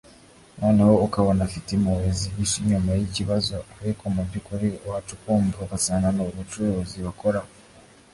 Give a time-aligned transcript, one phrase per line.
[0.59, 7.41] ’Noneho ukabona afite impuhwe zihishe inyuma y’ikibazo ariko mu by’ukuri wacukumbura ugasanga ni ubucuruzi bakora